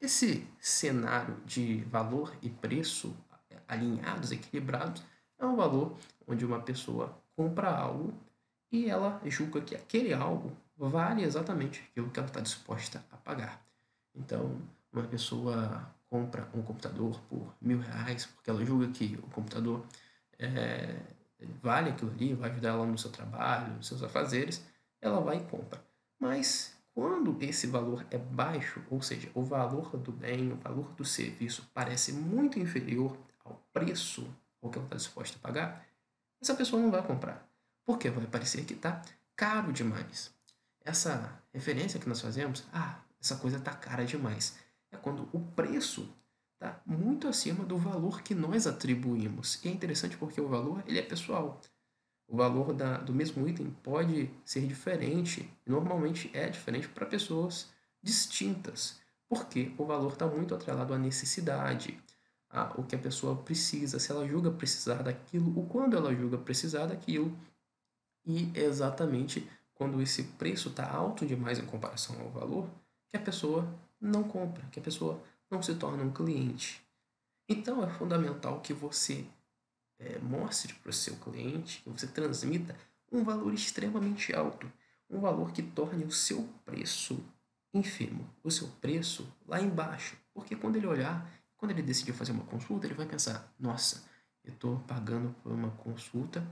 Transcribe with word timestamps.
Esse 0.00 0.48
cenário 0.58 1.36
de 1.44 1.82
valor 1.84 2.34
e 2.40 2.48
preço 2.48 3.14
alinhados, 3.68 4.32
equilibrados, 4.32 5.02
é 5.38 5.44
um 5.44 5.56
valor 5.56 5.96
onde 6.26 6.44
uma 6.44 6.60
pessoa 6.60 7.22
compra 7.36 7.70
algo 7.70 8.14
e 8.72 8.88
ela 8.88 9.20
julga 9.26 9.60
que 9.60 9.74
aquele 9.74 10.12
algo 10.12 10.56
vale 10.76 11.22
exatamente 11.22 11.82
aquilo 11.90 12.10
que 12.10 12.18
ela 12.18 12.28
está 12.28 12.40
disposta 12.40 13.04
a 13.10 13.16
pagar. 13.16 13.62
Então, 14.14 14.60
uma 14.92 15.04
pessoa 15.04 15.94
compra 16.08 16.48
um 16.54 16.62
computador 16.62 17.20
por 17.28 17.54
mil 17.60 17.78
reais 17.78 18.26
porque 18.26 18.50
ela 18.50 18.64
julga 18.64 18.88
que 18.88 19.18
o 19.22 19.26
computador 19.28 19.84
é, 20.38 20.96
vale 21.62 21.90
aquilo 21.90 22.10
ali, 22.10 22.34
vai 22.34 22.50
ajudar 22.50 22.70
ela 22.70 22.86
no 22.86 22.98
seu 22.98 23.10
trabalho, 23.10 23.74
nos 23.74 23.86
seus 23.86 24.02
afazeres, 24.02 24.64
ela 25.00 25.20
vai 25.20 25.38
e 25.38 25.44
compra. 25.44 25.82
Mas 26.18 26.76
quando 27.00 27.34
esse 27.40 27.66
valor 27.66 28.06
é 28.10 28.18
baixo, 28.18 28.82
ou 28.90 29.00
seja, 29.00 29.30
o 29.32 29.42
valor 29.42 29.96
do 29.96 30.12
bem, 30.12 30.52
o 30.52 30.56
valor 30.56 30.92
do 30.92 31.02
serviço 31.02 31.66
parece 31.72 32.12
muito 32.12 32.58
inferior 32.58 33.16
ao 33.42 33.58
preço 33.72 34.28
ao 34.60 34.68
que 34.68 34.76
ela 34.76 34.84
está 34.84 34.96
disposta 34.96 35.38
a 35.38 35.40
pagar, 35.40 35.86
essa 36.42 36.54
pessoa 36.54 36.82
não 36.82 36.90
vai 36.90 37.02
comprar. 37.02 37.48
Porque 37.86 38.10
vai 38.10 38.26
parecer 38.26 38.66
que 38.66 38.74
está 38.74 39.00
caro 39.34 39.72
demais. 39.72 40.30
Essa 40.84 41.42
referência 41.54 41.98
que 41.98 42.06
nós 42.06 42.20
fazemos, 42.20 42.66
ah, 42.70 43.00
essa 43.18 43.36
coisa 43.36 43.56
está 43.56 43.72
cara 43.72 44.04
demais, 44.04 44.58
é 44.92 44.98
quando 44.98 45.26
o 45.32 45.40
preço 45.40 46.06
está 46.52 46.82
muito 46.84 47.26
acima 47.28 47.64
do 47.64 47.78
valor 47.78 48.20
que 48.20 48.34
nós 48.34 48.66
atribuímos. 48.66 49.58
E 49.64 49.68
é 49.68 49.72
interessante 49.72 50.18
porque 50.18 50.38
o 50.38 50.48
valor 50.48 50.84
ele 50.86 50.98
é 50.98 51.02
pessoal. 51.02 51.62
O 52.30 52.36
valor 52.36 52.72
da, 52.72 52.96
do 52.98 53.12
mesmo 53.12 53.46
item 53.48 53.76
pode 53.82 54.30
ser 54.44 54.64
diferente, 54.64 55.52
normalmente 55.66 56.30
é 56.32 56.48
diferente 56.48 56.88
para 56.88 57.04
pessoas 57.04 57.68
distintas, 58.00 59.00
porque 59.28 59.72
o 59.76 59.84
valor 59.84 60.12
está 60.12 60.28
muito 60.28 60.54
atrelado 60.54 60.94
à 60.94 60.98
necessidade, 60.98 62.00
a, 62.48 62.72
o 62.78 62.84
que 62.84 62.94
a 62.94 62.98
pessoa 62.98 63.34
precisa, 63.34 63.98
se 63.98 64.12
ela 64.12 64.28
julga 64.28 64.48
precisar 64.48 65.02
daquilo, 65.02 65.58
o 65.58 65.66
quando 65.66 65.96
ela 65.96 66.14
julga 66.14 66.38
precisar 66.38 66.86
daquilo, 66.86 67.36
e 68.24 68.48
é 68.54 68.62
exatamente 68.62 69.50
quando 69.74 70.00
esse 70.00 70.22
preço 70.22 70.68
está 70.68 70.88
alto 70.88 71.26
demais 71.26 71.58
em 71.58 71.66
comparação 71.66 72.20
ao 72.20 72.30
valor, 72.30 72.70
que 73.08 73.16
a 73.16 73.20
pessoa 73.20 73.68
não 74.00 74.22
compra, 74.22 74.64
que 74.70 74.78
a 74.78 74.82
pessoa 74.82 75.20
não 75.50 75.60
se 75.60 75.74
torna 75.74 76.04
um 76.04 76.12
cliente. 76.12 76.80
Então 77.48 77.82
é 77.82 77.90
fundamental 77.90 78.60
que 78.60 78.72
você 78.72 79.26
é, 80.00 80.18
mostre 80.18 80.72
para 80.74 80.90
o 80.90 80.92
seu 80.92 81.14
cliente, 81.16 81.82
que 81.82 81.90
você 81.90 82.06
transmita 82.06 82.74
um 83.12 83.22
valor 83.22 83.52
extremamente 83.52 84.34
alto, 84.34 84.70
um 85.08 85.20
valor 85.20 85.52
que 85.52 85.62
torne 85.62 86.04
o 86.04 86.10
seu 86.10 86.48
preço 86.64 87.22
ínfimo, 87.72 88.28
o 88.42 88.50
seu 88.50 88.66
preço 88.80 89.28
lá 89.46 89.60
embaixo. 89.60 90.16
Porque 90.32 90.56
quando 90.56 90.76
ele 90.76 90.86
olhar, 90.86 91.30
quando 91.56 91.72
ele 91.72 91.82
decidir 91.82 92.12
fazer 92.12 92.32
uma 92.32 92.44
consulta, 92.44 92.86
ele 92.86 92.94
vai 92.94 93.06
pensar: 93.06 93.52
nossa, 93.58 94.04
eu 94.42 94.52
estou 94.52 94.78
pagando 94.80 95.34
por 95.42 95.52
uma 95.52 95.70
consulta 95.70 96.44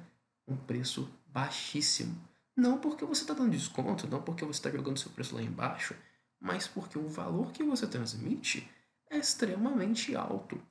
um 0.47 0.57
preço 0.57 1.11
baixíssimo. 1.27 2.17
Não 2.57 2.79
porque 2.79 3.05
você 3.05 3.23
está 3.23 3.35
dando 3.35 3.51
desconto, 3.51 4.09
não 4.09 4.21
porque 4.21 4.45
você 4.45 4.59
está 4.59 4.71
jogando 4.71 4.99
seu 4.99 5.11
preço 5.13 5.35
lá 5.35 5.43
embaixo, 5.43 5.95
mas 6.41 6.67
porque 6.67 6.99
o 6.99 7.09
valor 7.09 7.53
que 7.53 7.63
você 7.63 7.87
transmite 7.87 8.69
é 9.11 9.19
extremamente 9.19 10.15
alto. 10.17 10.61